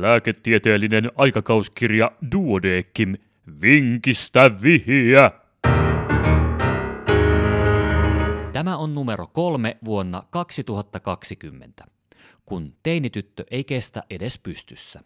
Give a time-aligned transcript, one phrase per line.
[0.00, 3.14] Lääketieteellinen aikakauskirja Duodekim.
[3.62, 5.30] Vinkistä vihiä!
[8.52, 11.84] Tämä on numero kolme vuonna 2020,
[12.46, 15.00] kun teinityttö ei kestä edes pystyssä.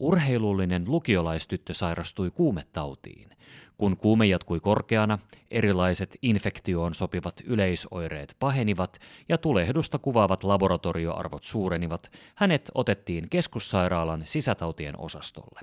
[0.00, 3.30] Urheilullinen lukiolaistyttö sairastui kuumetautiin.
[3.76, 5.18] Kun kuume jatkui korkeana,
[5.50, 8.98] erilaiset infektioon sopivat yleisoireet pahenivat
[9.28, 15.60] ja tulehdusta kuvaavat laboratorioarvot suurenivat, hänet otettiin keskussairaalan sisätautien osastolle.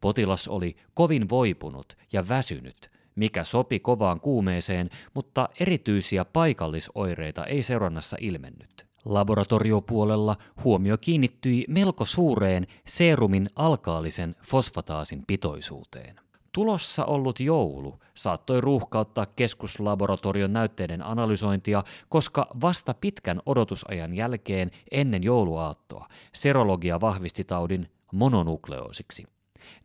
[0.00, 8.16] Potilas oli kovin voipunut ja väsynyt, mikä sopi kovaan kuumeeseen, mutta erityisiä paikallisoireita ei seurannassa
[8.20, 8.89] ilmennyt.
[9.04, 16.20] Laboratoriopuolella huomio kiinnittyi melko suureen serumin alkaalisen fosfataasin pitoisuuteen.
[16.52, 26.06] Tulossa ollut joulu saattoi ruuhkauttaa keskuslaboratorion näytteiden analysointia, koska vasta pitkän odotusajan jälkeen ennen jouluaattoa
[26.32, 29.24] serologia vahvisti taudin mononukleoosiksi.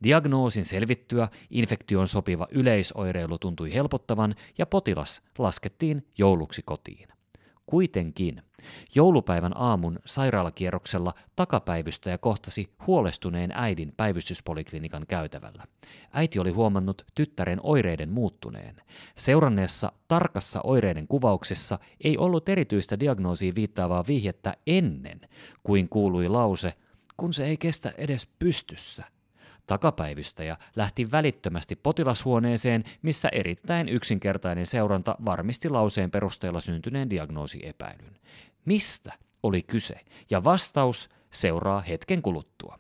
[0.04, 7.08] Diagnoosin selvittyä infektion sopiva yleisoireilu tuntui helpottavan ja potilas laskettiin jouluksi kotiin.
[7.66, 8.42] Kuitenkin
[8.96, 15.64] joulupäivän aamun sairaalakierroksella takapäivystäjä kohtasi huolestuneen äidin päivystyspoliklinikan käytävällä.
[16.14, 18.82] Äiti oli huomannut tyttären oireiden muuttuneen.
[19.18, 25.22] Seuranneessa tarkassa oireiden kuvauksessa ei ollut erityistä diagnoosiin viittaavaa vihjettä ennen
[25.64, 26.74] kuin kuului lause,
[27.18, 29.04] kun se ei kestä edes pystyssä.
[29.68, 38.20] Takapäivystäjä lähti välittömästi potilashuoneeseen, missä erittäin yksinkertainen seuranta varmisti lauseen perusteella syntyneen diagnoosiepäilyn.
[38.66, 39.14] Mistä
[39.44, 39.96] oli kyse?
[40.30, 42.80] Ja vastaus seuraa hetken kuluttua.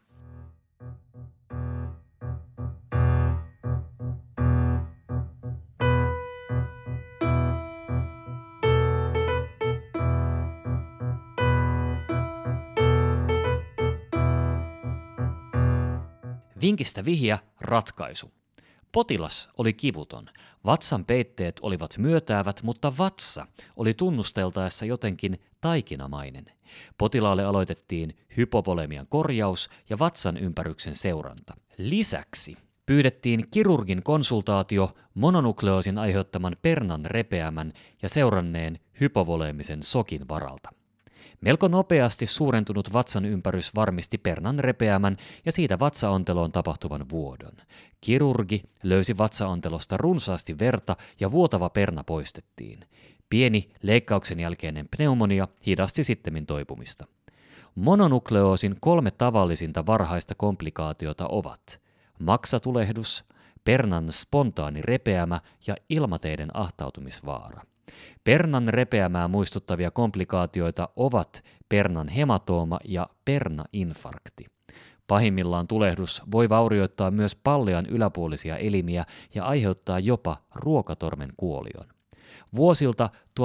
[16.62, 18.32] Vinkistä vihja ratkaisu.
[18.92, 20.30] Potilas oli kivuton.
[20.66, 26.46] Vatsan peitteet olivat myötäävät, mutta vatsa oli tunnusteltaessa jotenkin taikinamainen.
[26.98, 31.54] Potilaalle aloitettiin hypovolemian korjaus ja vatsan ympäryksen seuranta.
[31.78, 40.70] Lisäksi pyydettiin kirurgin konsultaatio mononukleoosin aiheuttaman pernan repeämän ja seuranneen hypovoleemisen sokin varalta.
[41.42, 45.16] Melko nopeasti suurentunut vatsan ympärys varmisti pernan repeämän
[45.46, 47.54] ja siitä vatsaonteloon tapahtuvan vuodon.
[48.02, 52.86] Kirurgi löysi vatsaontelosta runsaasti verta ja vuotava perna poistettiin.
[53.36, 57.06] Pieni leikkauksen jälkeinen pneumonia hidasti sittemmin toipumista.
[57.76, 61.82] Mononukleoosin kolme tavallisinta varhaista komplikaatiota ovat
[62.20, 63.26] maksatulehdus,
[63.64, 67.62] pernan spontaani repeämä ja ilmateiden ahtautumisvaara.
[68.24, 74.46] Pernan repeämää muistuttavia komplikaatioita ovat pernan hematooma ja pernainfarkti.
[75.08, 81.96] Pahimmillaan tulehdus voi vaurioittaa myös pallean yläpuolisia elimiä ja aiheuttaa jopa ruokatormen kuolion.
[82.56, 83.10] Vuosilta
[83.40, 83.44] 1984-2014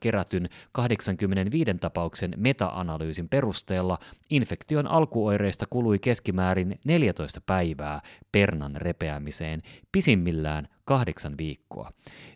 [0.00, 3.98] kerätyn 85 tapauksen meta-analyysin perusteella
[4.30, 8.00] infektion alkuoireista kului keskimäärin 14 päivää
[8.32, 11.92] pernan repeämiseen, pisimmillään kahdeksan viikkoa.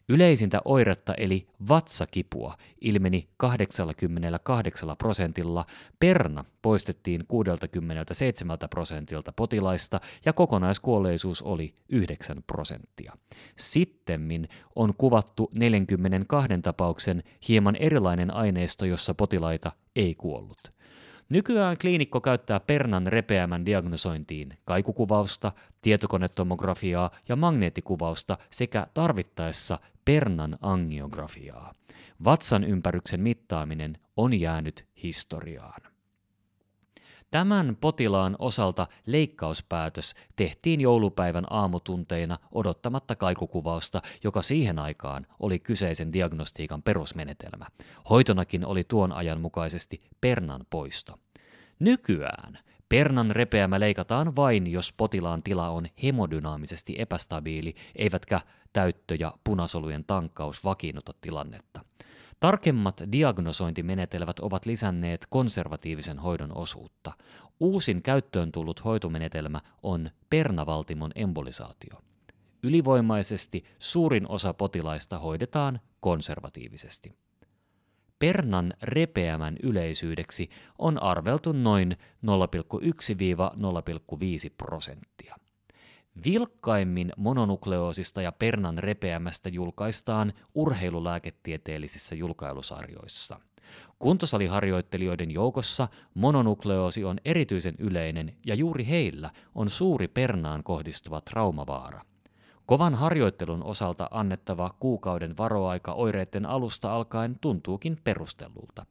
[0.09, 5.65] Yleisintä oiretta eli vatsakipua ilmeni 88 prosentilla,
[6.00, 13.12] perna poistettiin 67 prosentilta potilaista ja kokonaiskuolleisuus oli 9 prosenttia.
[14.06, 20.59] Sittemmin on kuvattu 42 tapauksen hieman erilainen aineisto, jossa potilaita ei kuollut.
[21.28, 25.53] Nykyään kliinikko käyttää pernan repeämän diagnosointiin kaikukuvausta,
[25.83, 31.75] tietokonetomografiaa ja magneettikuvausta sekä tarvittaessa pernan angiografiaa.
[32.25, 35.96] Vatsan ympäryksen mittaaminen on jäänyt historiaan.
[37.31, 46.82] Tämän potilaan osalta leikkauspäätös tehtiin joulupäivän aamutunteina odottamatta kaikukuvausta, joka siihen aikaan oli kyseisen diagnostiikan
[46.82, 47.66] perusmenetelmä.
[48.10, 51.19] Hoitonakin oli tuon ajan mukaisesti pernan poisto.
[51.78, 52.58] Nykyään
[52.88, 58.40] pernan repeämä leikataan vain, jos potilaan tila on hemodynaamisesti epästabiili, eivätkä
[58.72, 61.86] täyttö- ja punasolujen tankkaus vakiinnuta tilannetta.
[62.41, 67.12] Tarkemmat diagnosointimenetelmät ovat lisänneet konservatiivisen hoidon osuutta.
[67.61, 72.03] Uusin käyttöön tullut hoitomenetelmä on pernavaltimon embolisaatio.
[72.62, 77.12] Ylivoimaisesti suurin osa potilaista hoidetaan konservatiivisesti.
[78.19, 81.97] Pernan repeämän yleisyydeksi on arveltu noin
[82.27, 82.31] 0,1-0,5
[84.56, 85.37] prosenttia.
[86.25, 93.41] Vilkkaimmin mononukleoosista ja pernan repeämästä julkaistaan urheilulääketieteellisissä julkailusarjoissa.
[93.99, 102.03] Kuntosaliharjoittelijoiden joukossa mononukleoosi on erityisen yleinen ja juuri heillä on suuri pernaan kohdistuva traumavaara.
[102.67, 108.87] Kovan harjoittelun osalta annettava kuukauden varoaika oireiden alusta alkaen tuntuukin perustellulta.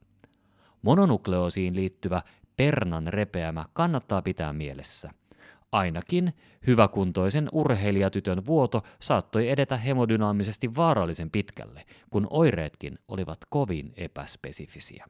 [0.82, 2.22] Mononukleoosiin liittyvä
[2.56, 5.10] pernan repeämä kannattaa pitää mielessä.
[5.76, 6.32] Ainakin
[6.66, 15.06] hyväkuntoisen urheilijatytön vuoto saattoi edetä hemodynaamisesti vaarallisen pitkälle, kun oireetkin olivat kovin epäspesifisiä.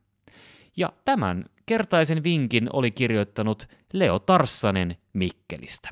[0.76, 5.88] Ja tämän kertaisen vinkin oli kirjoittanut Leo Tarssanen Mikkelistä.